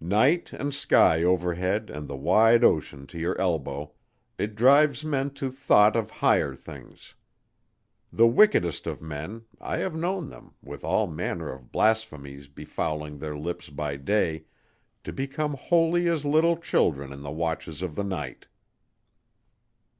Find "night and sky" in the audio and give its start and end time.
0.00-1.22